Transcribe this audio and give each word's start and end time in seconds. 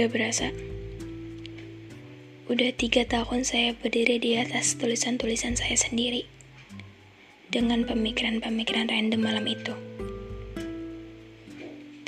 Gak 0.00 0.16
berasa. 0.16 0.48
Udah 2.48 2.72
tiga 2.72 3.04
tahun 3.04 3.44
saya 3.44 3.76
berdiri 3.76 4.16
di 4.16 4.32
atas 4.32 4.80
tulisan-tulisan 4.80 5.60
saya 5.60 5.76
sendiri. 5.76 6.24
Dengan 7.52 7.84
pemikiran-pemikiran 7.84 8.88
random 8.88 9.20
malam 9.20 9.44
itu. 9.44 9.76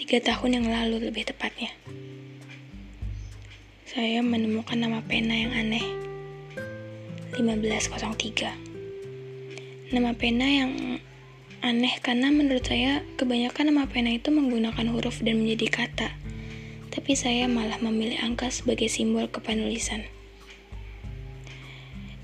Tiga 0.00 0.24
tahun 0.24 0.56
yang 0.56 0.72
lalu 0.72 1.12
lebih 1.12 1.28
tepatnya. 1.28 1.68
Saya 3.84 4.24
menemukan 4.24 4.80
nama 4.80 5.04
pena 5.04 5.36
yang 5.36 5.52
aneh. 5.52 5.84
1503. 7.36 9.92
Nama 9.92 10.16
pena 10.16 10.46
yang 10.48 10.96
aneh 11.60 11.94
karena 12.00 12.32
menurut 12.32 12.64
saya 12.64 13.04
kebanyakan 13.20 13.68
nama 13.68 13.84
pena 13.84 14.16
itu 14.16 14.32
menggunakan 14.32 14.88
huruf 14.88 15.20
dan 15.20 15.44
menjadi 15.44 15.68
kata. 15.68 16.21
Tapi 16.92 17.16
saya 17.16 17.48
malah 17.48 17.80
memilih 17.80 18.20
angka 18.20 18.52
sebagai 18.52 18.92
simbol 18.92 19.24
kepenulisan. 19.24 20.04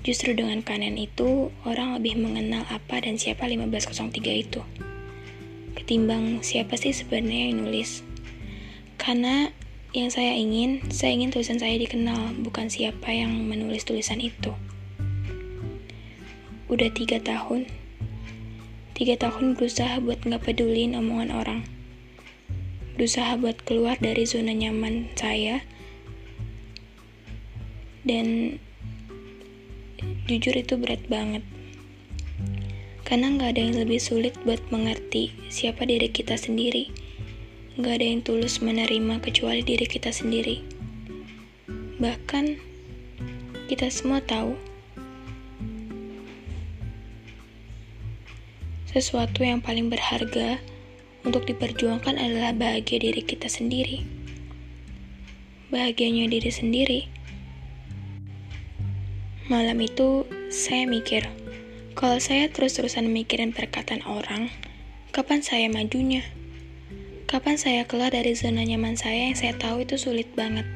Justru 0.05 0.37
dengan 0.37 0.61
kanan 0.61 0.95
itu, 0.95 1.49
orang 1.65 1.97
lebih 1.97 2.21
mengenal 2.21 2.63
apa 2.69 3.01
dan 3.01 3.17
siapa 3.17 3.49
1503 3.49 4.13
itu. 4.31 4.61
Ketimbang 5.73 6.45
siapa 6.45 6.77
sih 6.77 6.93
sebenarnya 6.93 7.49
yang 7.49 7.65
nulis. 7.65 8.05
Karena 9.01 9.49
yang 9.89 10.13
saya 10.13 10.37
ingin, 10.37 10.85
saya 10.93 11.17
ingin 11.17 11.33
tulisan 11.33 11.57
saya 11.57 11.73
dikenal, 11.81 12.37
bukan 12.45 12.69
siapa 12.69 13.09
yang 13.09 13.33
menulis 13.49 13.81
tulisan 13.89 14.21
itu. 14.21 14.53
Udah 16.69 16.93
tiga 16.93 17.17
tahun, 17.17 17.65
tiga 18.93 19.17
tahun 19.17 19.57
berusaha 19.57 19.97
buat 19.97 20.21
nggak 20.21 20.45
pedulin 20.45 20.93
omongan 20.93 21.33
orang. 21.33 21.78
Berusaha 22.99 23.39
buat 23.39 23.63
keluar 23.63 23.95
dari 23.95 24.27
zona 24.27 24.51
nyaman 24.51 25.07
saya. 25.15 25.63
Dan 28.03 28.59
jujur 30.27 30.51
itu 30.51 30.75
berat 30.75 30.99
banget. 31.07 31.39
Karena 33.07 33.31
nggak 33.31 33.55
ada 33.55 33.61
yang 33.63 33.79
lebih 33.79 34.03
sulit 34.03 34.35
buat 34.43 34.59
mengerti 34.67 35.31
siapa 35.47 35.87
diri 35.87 36.11
kita 36.11 36.35
sendiri. 36.35 36.91
Nggak 37.79 38.03
ada 38.03 38.05
yang 38.11 38.19
tulus 38.19 38.59
menerima 38.59 39.23
kecuali 39.23 39.63
diri 39.63 39.87
kita 39.87 40.11
sendiri. 40.11 40.59
Bahkan 42.03 42.45
kita 43.71 43.87
semua 43.87 44.19
tahu 44.19 44.59
sesuatu 48.91 49.47
yang 49.47 49.63
paling 49.63 49.87
berharga 49.87 50.59
untuk 51.27 51.47
diperjuangkan 51.47 52.19
adalah 52.19 52.51
bahagia 52.55 53.01
diri 53.01 53.23
kita 53.23 53.47
sendiri 53.47 54.05
bahagianya 55.71 56.27
diri 56.27 56.51
sendiri 56.51 56.99
Malam 59.49 59.81
itu, 59.81 60.29
saya 60.53 60.85
mikir, 60.85 61.25
kalau 61.97 62.21
saya 62.21 62.53
terus-terusan 62.53 63.09
mikirin 63.09 63.49
perkataan 63.49 64.05
orang, 64.05 64.53
kapan 65.09 65.41
saya 65.41 65.65
majunya? 65.73 66.21
Kapan 67.25 67.57
saya 67.57 67.81
keluar 67.89 68.13
dari 68.13 68.37
zona 68.37 68.61
nyaman 68.61 68.93
saya 68.93 69.25
yang 69.25 69.33
saya 69.33 69.57
tahu 69.57 69.89
itu 69.89 69.97
sulit 69.97 70.29
banget? 70.37 70.69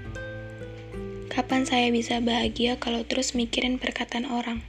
Kapan 1.30 1.70
saya 1.70 1.94
bisa 1.94 2.18
bahagia 2.18 2.82
kalau 2.82 3.06
terus 3.06 3.38
mikirin 3.38 3.78
perkataan 3.78 4.26
orang? 4.26 4.66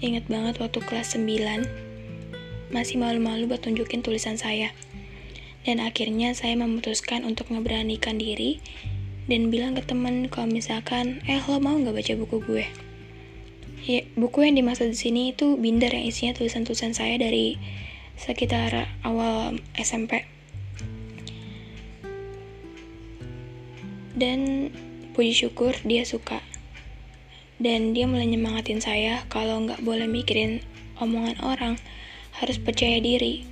Ingat 0.00 0.24
banget 0.24 0.56
waktu 0.56 0.80
kelas 0.88 1.20
9, 1.20 1.91
masih 2.72 2.96
malu-malu 2.98 3.46
buat 3.46 3.60
tunjukin 3.62 4.00
tulisan 4.00 4.40
saya. 4.40 4.72
Dan 5.62 5.78
akhirnya 5.78 6.34
saya 6.34 6.58
memutuskan 6.58 7.22
untuk 7.22 7.52
ngeberanikan 7.52 8.18
diri 8.18 8.58
dan 9.30 9.54
bilang 9.54 9.78
ke 9.78 9.86
temen 9.86 10.26
kalau 10.26 10.50
misalkan 10.50 11.22
eh 11.30 11.38
lo 11.46 11.62
mau 11.62 11.78
nggak 11.78 11.94
baca 11.94 12.12
buku 12.18 12.36
gue? 12.42 12.64
Ya 13.86 14.02
buku 14.18 14.42
yang 14.42 14.58
dimaksud 14.58 14.90
di 14.90 14.98
sini 14.98 15.22
itu 15.30 15.54
binder 15.54 15.94
yang 15.94 16.02
isinya 16.02 16.34
tulisan-tulisan 16.34 16.96
saya 16.96 17.14
dari 17.20 17.60
sekitar 18.18 18.90
awal 19.06 19.58
SMP 19.78 20.26
dan 24.16 24.70
puji 25.14 25.34
syukur 25.34 25.74
dia 25.86 26.06
suka. 26.06 26.42
Dan 27.62 27.94
dia 27.94 28.10
mulai 28.10 28.26
nyemangatin 28.26 28.82
saya 28.82 29.22
kalau 29.30 29.62
nggak 29.62 29.86
boleh 29.86 30.10
mikirin 30.10 30.62
omongan 30.98 31.38
orang 31.42 31.74
harus 32.38 32.56
percaya 32.60 33.00
diri 33.00 33.44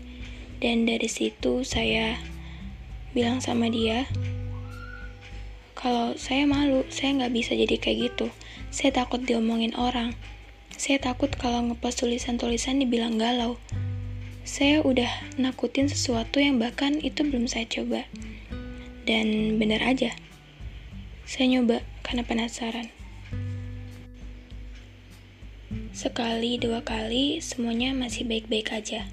dan 0.61 0.85
dari 0.85 1.09
situ 1.09 1.65
saya 1.65 2.21
bilang 3.13 3.41
sama 3.41 3.69
dia 3.69 4.07
kalau 5.81 6.13
saya 6.21 6.45
malu, 6.45 6.85
saya 6.93 7.17
nggak 7.17 7.33
bisa 7.33 7.57
jadi 7.57 7.81
kayak 7.81 7.99
gitu. 8.13 8.29
Saya 8.69 8.93
takut 8.93 9.25
diomongin 9.25 9.73
orang. 9.81 10.13
Saya 10.77 11.01
takut 11.01 11.33
kalau 11.33 11.73
ngepost 11.73 12.05
tulisan-tulisan 12.05 12.85
dibilang 12.85 13.17
galau. 13.17 13.57
Saya 14.45 14.85
udah 14.85 15.09
nakutin 15.41 15.89
sesuatu 15.89 16.37
yang 16.37 16.61
bahkan 16.61 17.01
itu 17.01 17.25
belum 17.25 17.49
saya 17.49 17.65
coba. 17.65 18.05
Dan 19.09 19.57
bener 19.57 19.81
aja, 19.81 20.13
saya 21.25 21.49
nyoba 21.49 21.81
karena 22.05 22.29
penasaran. 22.29 23.00
Sekali, 25.95 26.59
dua 26.59 26.83
kali, 26.83 27.39
semuanya 27.39 27.95
masih 27.95 28.27
baik-baik 28.27 28.75
aja. 28.75 29.07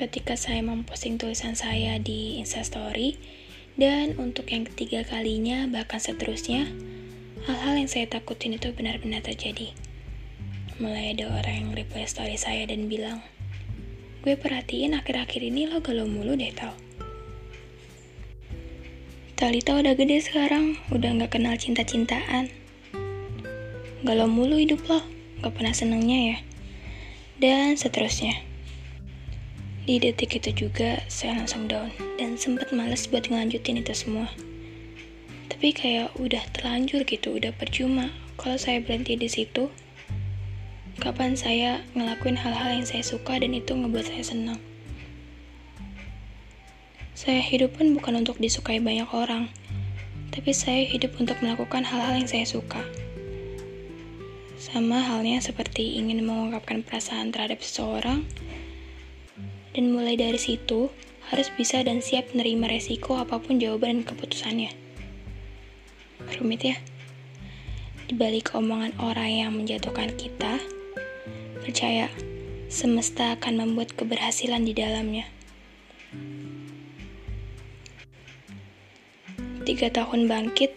Ketika 0.00 0.40
saya 0.40 0.64
memposting 0.64 1.20
tulisan 1.20 1.52
saya 1.52 2.00
di 2.00 2.40
Instastory, 2.40 3.20
dan 3.76 4.16
untuk 4.16 4.48
yang 4.48 4.64
ketiga 4.64 5.04
kalinya, 5.04 5.68
bahkan 5.68 6.00
seterusnya, 6.00 6.64
hal-hal 7.44 7.76
yang 7.76 7.92
saya 7.92 8.08
takutin 8.08 8.56
itu 8.56 8.72
benar-benar 8.72 9.20
terjadi. 9.20 9.76
Mulai 10.80 11.12
ada 11.12 11.28
orang 11.28 11.54
yang 11.54 11.70
reply 11.76 12.08
story 12.08 12.40
saya 12.40 12.64
dan 12.66 12.88
bilang, 12.88 13.20
Gue 14.24 14.34
perhatiin 14.34 14.98
akhir-akhir 14.98 15.44
ini 15.44 15.70
lo 15.70 15.78
galau 15.78 16.08
mulu 16.08 16.34
deh 16.34 16.50
tau. 16.56 16.74
Talita 19.38 19.78
udah 19.78 19.94
gede 19.94 20.18
sekarang, 20.24 20.74
udah 20.90 21.14
gak 21.22 21.38
kenal 21.38 21.54
cinta-cintaan. 21.54 22.57
Galau 23.98 24.30
mulu 24.30 24.54
hidup 24.54 24.78
lo, 24.86 25.02
gak 25.42 25.58
pernah 25.58 25.74
senengnya 25.74 26.18
ya. 26.30 26.38
Dan 27.42 27.74
seterusnya. 27.74 28.46
Di 29.90 29.98
detik 29.98 30.38
itu 30.38 30.54
juga 30.54 31.02
saya 31.10 31.34
langsung 31.34 31.66
down 31.66 31.90
dan 32.14 32.38
sempat 32.38 32.70
males 32.70 33.10
buat 33.10 33.26
ngelanjutin 33.26 33.82
itu 33.82 33.90
semua. 33.98 34.30
Tapi 35.50 35.74
kayak 35.74 36.14
udah 36.14 36.46
terlanjur 36.54 37.02
gitu, 37.02 37.42
udah 37.42 37.50
percuma. 37.50 38.14
Kalau 38.38 38.54
saya 38.54 38.78
berhenti 38.78 39.18
di 39.18 39.26
situ, 39.26 39.66
kapan 41.02 41.34
saya 41.34 41.82
ngelakuin 41.98 42.38
hal-hal 42.38 42.78
yang 42.78 42.86
saya 42.86 43.02
suka 43.02 43.42
dan 43.42 43.50
itu 43.50 43.74
ngebuat 43.74 44.14
saya 44.14 44.22
senang. 44.22 44.62
Saya 47.18 47.42
hidup 47.42 47.74
pun 47.74 47.98
bukan 47.98 48.22
untuk 48.22 48.38
disukai 48.38 48.78
banyak 48.78 49.10
orang, 49.10 49.50
tapi 50.30 50.54
saya 50.54 50.86
hidup 50.86 51.18
untuk 51.18 51.34
melakukan 51.42 51.82
hal-hal 51.82 52.14
yang 52.14 52.30
saya 52.30 52.46
suka. 52.46 52.78
Sama 54.68 55.00
halnya 55.00 55.40
seperti 55.40 55.96
ingin 55.96 56.20
mengungkapkan 56.28 56.84
perasaan 56.84 57.32
terhadap 57.32 57.64
seseorang, 57.64 58.28
dan 59.72 59.84
mulai 59.96 60.12
dari 60.12 60.36
situ, 60.36 60.92
harus 61.32 61.48
bisa 61.56 61.80
dan 61.80 62.04
siap 62.04 62.28
menerima 62.36 62.76
resiko 62.76 63.16
apa 63.16 63.40
pun 63.40 63.56
jawaban 63.56 64.00
dan 64.00 64.12
keputusannya. 64.12 64.72
Rumit 66.36 66.60
ya? 66.68 66.76
Di 68.08 68.12
balik 68.12 68.52
omongan 68.52 68.92
orang 69.00 69.30
yang 69.32 69.50
menjatuhkan 69.56 70.12
kita, 70.20 70.60
percaya 71.64 72.12
semesta 72.68 73.40
akan 73.40 73.64
membuat 73.64 73.96
keberhasilan 73.96 74.68
di 74.68 74.76
dalamnya. 74.76 75.24
Tiga 79.64 79.88
tahun 79.92 80.28
bangkit, 80.28 80.72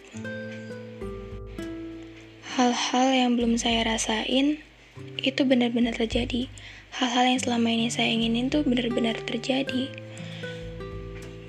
hal-hal 2.52 3.08
yang 3.16 3.30
belum 3.40 3.56
saya 3.56 3.80
rasain 3.88 4.60
itu 5.24 5.40
benar-benar 5.48 5.96
terjadi. 5.96 6.52
Hal-hal 6.92 7.32
yang 7.32 7.40
selama 7.40 7.72
ini 7.72 7.88
saya 7.88 8.12
inginin 8.12 8.52
tuh 8.52 8.60
benar-benar 8.60 9.16
terjadi. 9.24 9.88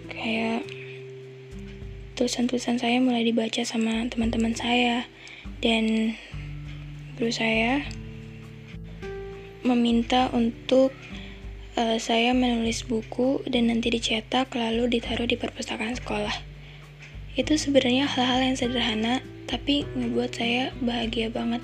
Kayak 0.07 0.63
tulisan-tulisan 2.15 2.79
saya 2.79 3.03
mulai 3.03 3.27
dibaca 3.27 3.59
sama 3.67 4.07
teman-teman 4.07 4.55
saya 4.55 5.03
dan 5.59 6.15
guru 7.19 7.35
saya 7.35 7.83
meminta 9.67 10.31
untuk 10.31 10.95
uh, 11.75 11.99
saya 11.99 12.31
menulis 12.31 12.87
buku 12.87 13.43
dan 13.51 13.67
nanti 13.67 13.91
dicetak 13.91 14.55
lalu 14.55 14.87
ditaruh 14.87 15.27
di 15.27 15.35
perpustakaan 15.35 15.99
sekolah. 15.99 16.35
Itu 17.35 17.59
sebenarnya 17.59 18.07
hal-hal 18.07 18.39
yang 18.39 18.55
sederhana 18.55 19.19
tapi 19.53 19.85
ngebuat 19.93 20.33
saya 20.33 20.73
bahagia 20.81 21.29
banget. 21.29 21.61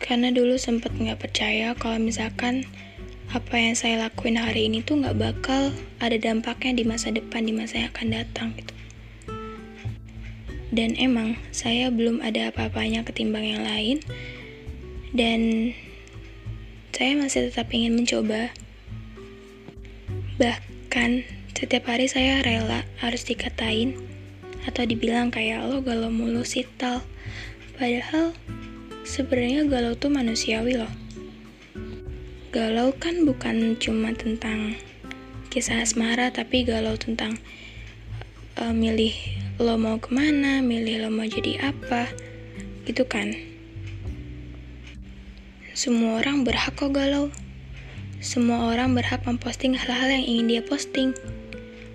Karena 0.00 0.32
dulu 0.32 0.56
sempat 0.56 0.96
nggak 0.96 1.20
percaya 1.20 1.76
kalau 1.76 2.00
misalkan 2.00 2.64
apa 3.28 3.60
yang 3.60 3.76
saya 3.76 4.08
lakuin 4.08 4.40
hari 4.40 4.72
ini 4.72 4.80
tuh 4.80 5.04
nggak 5.04 5.20
bakal 5.20 5.76
ada 6.00 6.16
dampaknya 6.16 6.80
di 6.80 6.84
masa 6.88 7.12
depan 7.12 7.44
di 7.44 7.52
masa 7.52 7.84
yang 7.84 7.92
akan 7.92 8.08
datang 8.08 8.48
gitu. 8.56 8.72
Dan 10.72 10.96
emang 10.96 11.36
saya 11.52 11.92
belum 11.92 12.24
ada 12.24 12.48
apa-apanya 12.48 13.04
ketimbang 13.04 13.44
yang 13.44 13.60
lain. 13.60 14.00
Dan 15.12 15.72
saya 16.96 17.20
masih 17.20 17.52
tetap 17.52 17.68
ingin 17.76 17.92
mencoba. 17.92 18.48
Bahkan 20.40 21.24
setiap 21.52 21.84
hari 21.84 22.08
saya 22.08 22.40
rela 22.40 22.88
harus 23.00 23.28
dikatain 23.28 24.15
atau 24.66 24.82
dibilang 24.82 25.30
kayak 25.30 25.64
lo 25.70 25.80
galau 25.80 26.10
mulu 26.10 26.42
sih 26.42 26.66
tal 26.76 27.00
padahal 27.78 28.34
sebenarnya 29.06 29.70
galau 29.70 29.94
tuh 29.94 30.10
manusiawi 30.10 30.74
loh. 30.74 30.90
Galau 32.50 32.90
kan 32.98 33.22
bukan 33.22 33.78
cuma 33.78 34.10
tentang 34.12 34.74
kisah 35.54 35.80
asmara 35.80 36.34
tapi 36.34 36.66
galau 36.66 36.98
tentang 36.98 37.38
uh, 38.58 38.74
milih 38.74 39.14
lo 39.56 39.78
mau 39.80 39.96
ke 39.96 40.12
mana 40.12 40.60
milih 40.60 41.06
lo 41.06 41.08
mau 41.08 41.24
jadi 41.24 41.72
apa 41.72 42.10
gitu 42.84 43.06
kan. 43.06 43.32
Semua 45.76 46.24
orang 46.24 46.42
berhak 46.42 46.74
kok 46.74 46.90
galau. 46.90 47.30
Semua 48.24 48.72
orang 48.72 48.96
berhak 48.96 49.22
memposting 49.28 49.76
hal-hal 49.76 50.08
yang 50.08 50.24
ingin 50.24 50.46
dia 50.48 50.62
posting. 50.64 51.12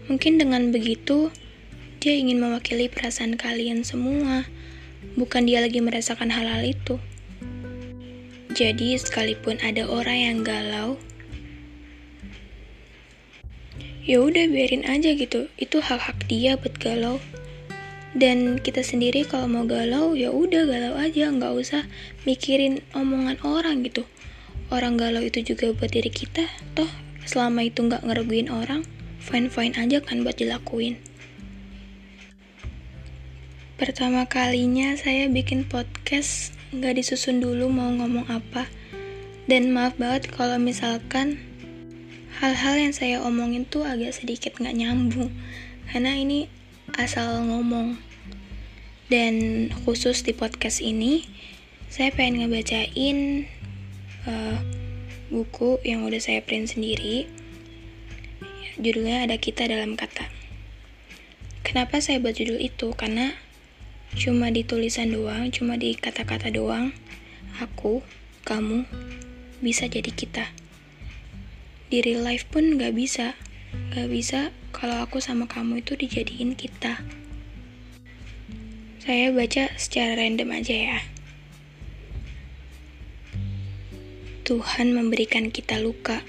Mungkin 0.06 0.38
dengan 0.38 0.69
begitu 0.69 1.33
dia 2.01 2.18
ingin 2.18 2.42
mewakili 2.42 2.89
perasaan 2.89 3.38
kalian 3.38 3.86
semua, 3.86 4.50
bukan 5.13 5.45
dia 5.45 5.62
lagi 5.62 5.77
merasakan 5.86 6.33
hal-hal 6.33 6.65
itu. 6.65 6.98
Jadi, 8.57 8.98
sekalipun 8.98 9.62
ada 9.62 9.86
orang 9.86 10.18
yang 10.18 10.38
galau, 10.42 10.98
ya 14.01 14.18
udah 14.18 14.50
biarin 14.50 14.81
aja 14.89 15.13
gitu. 15.13 15.45
Itu 15.62 15.77
hak-hak 15.77 16.25
dia 16.25 16.57
buat 16.57 16.74
galau. 16.81 17.21
Dan 18.18 18.57
kita 18.57 18.81
sendiri 18.81 19.21
kalau 19.21 19.45
mau 19.45 19.69
galau, 19.69 20.18
ya 20.18 20.33
udah 20.33 20.65
galau 20.65 20.97
aja, 20.97 21.30
nggak 21.30 21.54
usah 21.54 21.86
mikirin 22.25 22.81
omongan 22.97 23.38
orang 23.45 23.86
gitu. 23.86 24.09
Orang 24.74 24.97
galau 24.97 25.21
itu 25.21 25.45
juga 25.45 25.69
buat 25.77 25.94
diri 25.94 26.09
kita, 26.09 26.50
toh 26.74 26.89
selama 27.30 27.62
itu 27.62 27.86
nggak 27.86 28.04
ngerugiin 28.09 28.50
orang, 28.50 28.89
fine-fine 29.21 29.77
aja 29.77 30.01
kan 30.01 30.25
buat 30.25 30.36
dilakuin. 30.42 31.10
Pertama 33.81 34.30
kalinya 34.30 34.94
saya 34.94 35.25
bikin 35.25 35.66
podcast 35.66 36.54
nggak 36.69 37.01
disusun 37.01 37.42
dulu 37.42 37.66
mau 37.74 37.89
ngomong 37.89 38.30
apa. 38.30 38.69
Dan 39.50 39.74
maaf 39.74 39.98
banget 39.98 40.30
kalau 40.30 40.62
misalkan 40.62 41.42
hal-hal 42.38 42.78
yang 42.78 42.94
saya 42.94 43.25
omongin 43.25 43.66
tuh 43.66 43.81
agak 43.81 44.13
sedikit 44.13 44.54
nggak 44.62 44.78
nyambung. 44.78 45.33
Karena 45.89 46.13
ini 46.13 46.45
asal 46.94 47.42
ngomong. 47.42 47.98
Dan 49.10 49.33
khusus 49.81 50.22
di 50.22 50.38
podcast 50.38 50.78
ini, 50.78 51.25
saya 51.89 52.13
pengen 52.13 52.45
ngebacain 52.45 53.50
uh, 54.30 54.62
buku 55.33 55.81
yang 55.81 56.06
udah 56.06 56.22
saya 56.22 56.45
print 56.45 56.78
sendiri. 56.78 57.25
Judulnya 58.78 59.25
ada 59.25 59.42
kita 59.42 59.66
dalam 59.66 59.98
kata. 59.98 60.30
Kenapa 61.66 61.98
saya 61.98 62.22
buat 62.22 62.38
judul 62.38 62.62
itu? 62.62 62.94
Karena 62.94 63.50
cuma 64.15 64.51
di 64.51 64.67
tulisan 64.67 65.11
doang, 65.15 65.51
cuma 65.51 65.79
di 65.79 65.95
kata-kata 65.95 66.51
doang, 66.51 66.91
aku, 67.59 68.03
kamu, 68.43 68.83
bisa 69.63 69.87
jadi 69.87 70.11
kita. 70.11 70.51
Di 71.91 72.03
real 72.03 72.23
life 72.23 72.47
pun 72.47 72.79
gak 72.79 72.95
bisa, 72.95 73.35
gak 73.91 74.07
bisa 74.07 74.55
kalau 74.71 75.03
aku 75.03 75.19
sama 75.19 75.47
kamu 75.47 75.83
itu 75.83 75.95
dijadiin 75.95 76.55
kita. 76.55 77.03
Saya 79.01 79.33
baca 79.33 79.73
secara 79.75 80.17
random 80.17 80.49
aja 80.53 80.75
ya. 80.77 80.99
Tuhan 84.45 84.91
memberikan 84.91 85.47
kita 85.53 85.79
luka 85.79 86.25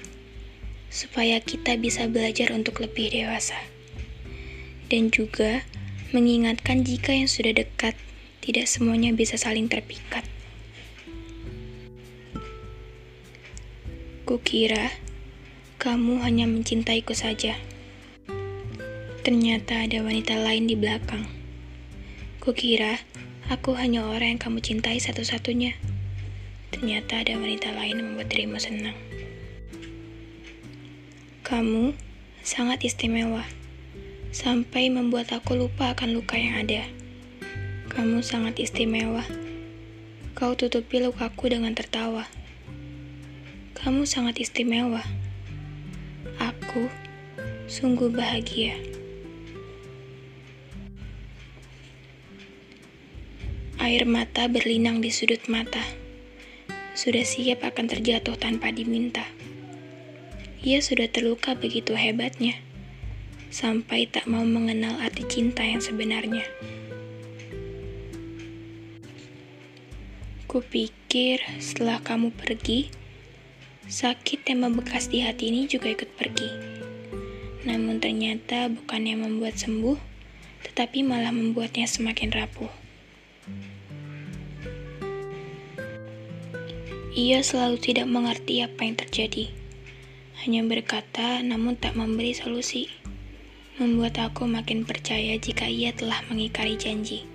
supaya 0.93 1.41
kita 1.41 1.75
bisa 1.81 2.05
belajar 2.05 2.53
untuk 2.53 2.79
lebih 2.81 3.09
dewasa. 3.09 3.57
Dan 4.87 5.09
juga 5.09 5.65
mengingatkan 6.13 6.85
jika 6.85 7.09
yang 7.09 7.25
sudah 7.25 7.57
dekat 7.57 7.97
tidak 8.45 8.69
semuanya 8.69 9.09
bisa 9.17 9.33
saling 9.33 9.65
terpikat. 9.65 10.21
Kukira 14.29 14.93
kamu 15.81 16.21
hanya 16.21 16.45
mencintaiku 16.45 17.17
saja. 17.17 17.57
Ternyata 19.25 19.89
ada 19.89 20.05
wanita 20.05 20.37
lain 20.37 20.69
di 20.69 20.77
belakang. 20.77 21.25
Kukira 22.37 23.01
aku 23.49 23.73
hanya 23.73 24.05
orang 24.05 24.37
yang 24.37 24.41
kamu 24.41 24.61
cintai 24.61 25.01
satu-satunya. 25.01 25.73
Ternyata 26.69 27.25
ada 27.25 27.41
wanita 27.41 27.73
lain 27.73 27.97
yang 27.97 28.07
membuat 28.13 28.29
dirimu 28.29 28.61
senang. 28.61 28.95
Kamu 31.41 31.97
sangat 32.45 32.85
istimewa 32.85 33.62
sampai 34.33 34.89
membuat 34.89 35.29
aku 35.29 35.53
lupa 35.53 35.93
akan 35.93 36.17
luka 36.17 36.33
yang 36.33 36.65
ada. 36.65 36.89
Kamu 37.93 38.25
sangat 38.25 38.57
istimewa. 38.57 39.21
Kau 40.33 40.57
tutupi 40.57 40.97
lukaku 40.97 41.53
dengan 41.53 41.77
tertawa. 41.77 42.25
Kamu 43.77 44.09
sangat 44.09 44.41
istimewa. 44.41 45.05
Aku 46.41 46.89
sungguh 47.69 48.09
bahagia. 48.09 48.73
Air 53.77 54.09
mata 54.09 54.49
berlinang 54.49 54.97
di 55.05 55.13
sudut 55.13 55.45
mata. 55.45 55.85
Sudah 56.97 57.21
siap 57.21 57.61
akan 57.61 57.85
terjatuh 57.85 58.33
tanpa 58.33 58.73
diminta. 58.73 59.29
Ia 60.65 60.81
sudah 60.81 61.05
terluka 61.05 61.53
begitu 61.53 61.93
hebatnya 61.93 62.72
sampai 63.53 64.09
tak 64.09 64.25
mau 64.25 64.41
mengenal 64.41 64.97
arti 64.97 65.21
cinta 65.29 65.61
yang 65.61 65.77
sebenarnya. 65.77 66.41
Kupikir 70.49 71.37
setelah 71.61 72.01
kamu 72.01 72.33
pergi, 72.33 72.89
sakit 73.85 74.41
yang 74.49 74.65
membekas 74.65 75.05
di 75.05 75.21
hati 75.21 75.53
ini 75.53 75.69
juga 75.69 75.93
ikut 75.93 76.17
pergi. 76.17 76.49
Namun 77.69 78.01
ternyata 78.01 78.73
bukan 78.73 79.01
yang 79.05 79.21
membuat 79.21 79.61
sembuh, 79.61 80.01
tetapi 80.65 81.05
malah 81.05 81.29
membuatnya 81.29 81.85
semakin 81.85 82.33
rapuh. 82.33 82.73
Ia 87.13 87.45
selalu 87.45 87.77
tidak 87.77 88.09
mengerti 88.09 88.65
apa 88.65 88.81
yang 88.81 88.97
terjadi, 88.97 89.53
hanya 90.41 90.65
berkata 90.65 91.45
namun 91.45 91.77
tak 91.77 91.93
memberi 91.93 92.33
solusi 92.33 93.02
membuat 93.73 94.21
aku 94.21 94.45
makin 94.45 94.85
percaya 94.85 95.33
jika 95.41 95.65
ia 95.65 95.89
telah 95.89 96.21
mengikari 96.29 96.77
janji. 96.77 97.25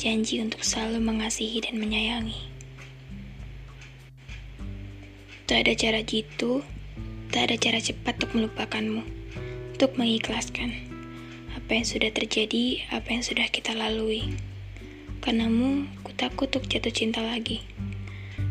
Janji 0.00 0.40
untuk 0.40 0.64
selalu 0.64 0.96
mengasihi 1.04 1.60
dan 1.60 1.76
menyayangi. 1.76 2.40
Tak 5.44 5.68
ada 5.68 5.72
cara 5.76 6.00
jitu, 6.00 6.64
tak 7.28 7.52
ada 7.52 7.56
cara 7.60 7.78
cepat 7.84 8.16
untuk 8.16 8.30
melupakanmu, 8.36 9.04
untuk 9.76 9.92
mengikhlaskan 10.00 10.72
apa 11.52 11.70
yang 11.76 11.84
sudah 11.84 12.10
terjadi, 12.16 12.88
apa 12.88 13.08
yang 13.12 13.20
sudah 13.20 13.44
kita 13.52 13.76
lalui. 13.76 14.36
Karenamu, 15.20 15.84
ku 16.00 16.16
takut 16.16 16.48
untuk 16.48 16.64
jatuh 16.64 16.94
cinta 16.94 17.20
lagi. 17.20 17.60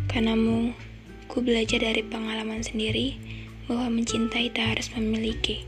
Karenamu, 0.05 0.77
ku 1.25 1.41
belajar 1.41 1.81
dari 1.81 2.05
pengalaman 2.05 2.62
sendiri 2.62 3.17
bahwa 3.65 3.89
mencintai 3.89 4.53
tak 4.53 4.77
harus 4.77 4.93
memiliki 4.93 5.66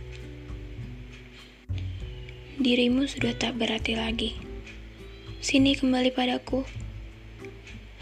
dirimu 2.59 3.07
sudah 3.07 3.31
tak 3.39 3.55
berarti 3.55 3.95
lagi. 3.95 4.35
Sini 5.39 5.79
kembali 5.79 6.11
padaku. 6.11 6.67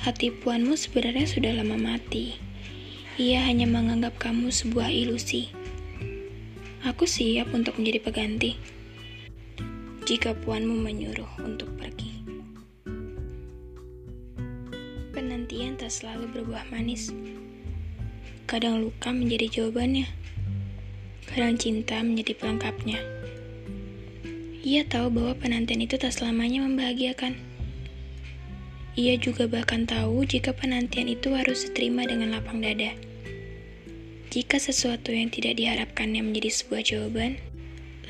Hati 0.01 0.33
puanmu 0.33 0.73
sebenarnya 0.73 1.29
sudah 1.29 1.53
lama 1.53 1.77
mati. 1.77 2.33
Ia 3.21 3.45
hanya 3.45 3.69
menganggap 3.69 4.17
kamu 4.17 4.49
sebuah 4.49 4.89
ilusi. 4.89 5.53
Aku 6.89 7.05
siap 7.05 7.53
untuk 7.53 7.77
menjadi 7.77 8.01
peganti. 8.01 8.57
Jika 10.09 10.33
puanmu 10.33 10.73
menyuruh 10.81 11.29
untuk 11.45 11.69
pergi. 11.77 12.25
Penantian 15.13 15.77
tak 15.77 15.93
selalu 15.93 16.33
berbuah 16.33 16.65
manis. 16.73 17.13
Kadang 18.49 18.89
luka 18.89 19.13
menjadi 19.13 19.61
jawabannya. 19.61 20.09
Kadang 21.29 21.61
cinta 21.61 22.01
menjadi 22.01 22.33
pelengkapnya. 22.33 23.16
Ia 24.67 24.83
tahu 24.83 25.07
bahwa 25.15 25.31
penantian 25.39 25.79
itu 25.79 25.95
tak 25.95 26.12
selamanya 26.12 26.59
membahagiakan. 26.67 27.39
Ia 29.00 29.15
juga 29.15 29.47
bahkan 29.47 29.88
tahu 29.88 30.27
jika 30.27 30.51
penantian 30.51 31.07
itu 31.07 31.31
harus 31.31 31.63
diterima 31.71 32.03
dengan 32.03 32.36
lapang 32.36 32.59
dada. 32.59 32.91
Jika 34.27 34.59
sesuatu 34.59 35.15
yang 35.15 35.31
tidak 35.31 35.55
diharapkannya 35.55 36.19
menjadi 36.19 36.51
sebuah 36.51 36.83
jawaban, 36.83 37.39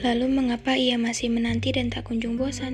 lalu 0.01 0.25
mengapa 0.33 0.73
ia 0.73 0.97
masih 0.97 1.29
menanti 1.29 1.77
dan 1.77 1.93
tak 1.93 2.09
kunjung 2.09 2.41
bosan? 2.41 2.73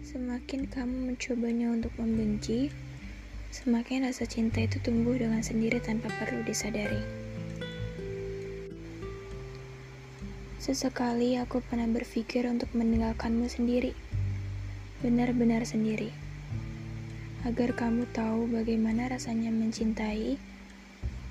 Semakin 0.00 0.64
kamu 0.64 1.12
mencobanya 1.12 1.76
untuk 1.76 1.92
membenci, 2.00 2.72
semakin 3.52 4.08
rasa 4.08 4.24
cinta 4.24 4.64
itu 4.64 4.80
tumbuh 4.80 5.12
dengan 5.20 5.44
sendiri 5.44 5.76
tanpa 5.76 6.08
perlu 6.16 6.40
disadari. 6.48 7.29
Sesekali 10.60 11.40
aku 11.40 11.64
pernah 11.64 11.88
berpikir 11.88 12.44
untuk 12.44 12.68
meninggalkanmu 12.76 13.48
sendiri, 13.48 13.96
benar-benar 15.00 15.64
sendiri 15.64 16.12
agar 17.48 17.72
kamu 17.72 18.04
tahu 18.12 18.44
bagaimana 18.52 19.08
rasanya 19.08 19.48
mencintai, 19.48 20.36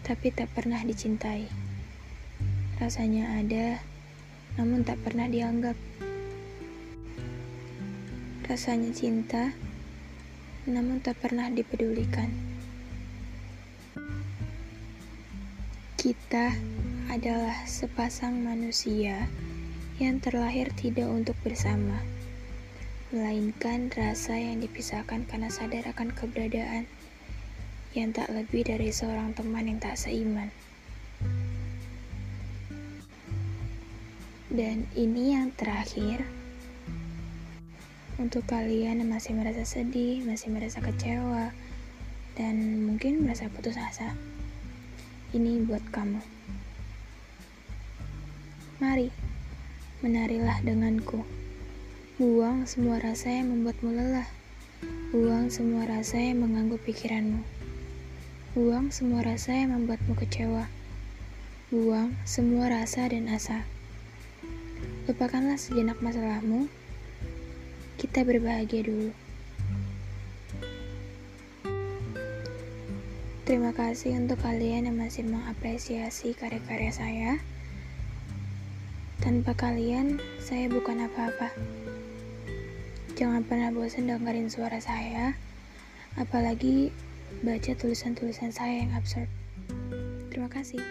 tapi 0.01 0.27
tak 0.33 0.49
pernah 0.57 0.81
dicintai. 0.81 1.45
Rasanya 2.81 3.37
ada, 3.37 3.77
namun 4.57 4.81
tak 4.81 4.97
pernah 5.05 5.29
dianggap. 5.29 5.77
Rasanya 8.49 8.89
cinta, 8.97 9.53
namun 10.65 11.05
tak 11.05 11.21
pernah 11.21 11.53
dipedulikan. 11.53 12.33
Kita 15.93 16.57
adalah 17.09 17.65
sepasang 17.65 18.45
manusia 18.45 19.25
yang 19.97 20.21
terlahir 20.21 20.69
tidak 20.77 21.09
untuk 21.09 21.33
bersama 21.41 21.97
melainkan 23.09 23.89
rasa 23.97 24.37
yang 24.37 24.61
dipisahkan 24.61 25.25
karena 25.25 25.49
sadar 25.49 25.81
akan 25.89 26.13
keberadaan 26.13 26.85
yang 27.97 28.13
tak 28.13 28.29
lebih 28.29 28.61
dari 28.61 28.93
seorang 28.93 29.33
teman 29.33 29.65
yang 29.65 29.81
tak 29.81 29.97
seiman. 29.97 30.53
Dan 34.53 34.85
ini 34.93 35.33
yang 35.33 35.49
terakhir 35.57 36.21
untuk 38.21 38.45
kalian 38.45 39.01
yang 39.01 39.09
masih 39.09 39.33
merasa 39.33 39.65
sedih, 39.65 40.21
masih 40.29 40.53
merasa 40.53 40.77
kecewa, 40.77 41.49
dan 42.37 42.85
mungkin 42.85 43.25
merasa 43.25 43.49
putus 43.49 43.73
asa. 43.81 44.13
Ini 45.33 45.65
buat 45.65 45.81
kamu. 45.89 46.38
Mari, 48.79 49.11
menarilah 49.99 50.63
denganku. 50.63 51.27
Buang 52.15 52.63
semua 52.63 52.95
rasa 53.03 53.27
yang 53.27 53.51
membuatmu 53.51 53.91
lelah. 53.91 54.31
Buang 55.11 55.51
semua 55.51 55.83
rasa 55.83 56.15
yang 56.15 56.47
mengganggu 56.47 56.79
pikiranmu. 56.87 57.43
Buang 58.55 58.87
semua 58.87 59.19
rasa 59.19 59.51
yang 59.51 59.75
membuatmu 59.75 60.15
kecewa. 60.15 60.71
Buang 61.67 62.15
semua 62.23 62.71
rasa 62.71 63.03
dan 63.11 63.27
asa. 63.27 63.67
Lupakanlah 65.11 65.59
sejenak 65.59 65.99
masalahmu. 65.99 66.71
Kita 67.99 68.23
berbahagia 68.23 68.87
dulu. 68.87 69.11
Terima 73.43 73.75
kasih 73.75 74.15
untuk 74.15 74.39
kalian 74.39 74.87
yang 74.87 74.95
masih 74.95 75.27
mengapresiasi 75.27 76.31
karya-karya 76.31 76.95
saya. 76.95 77.43
Tanpa 79.29 79.53
kalian, 79.53 80.17
saya 80.41 80.65
bukan 80.73 81.05
apa-apa. 81.05 81.53
Jangan 83.13 83.45
pernah 83.45 83.69
bosan 83.69 84.09
dengerin 84.09 84.49
suara 84.49 84.81
saya, 84.81 85.37
apalagi 86.17 86.89
baca 87.45 87.77
tulisan-tulisan 87.77 88.49
saya 88.49 88.81
yang 88.81 88.91
absurd. 88.97 89.29
Terima 90.33 90.49
kasih. 90.49 90.81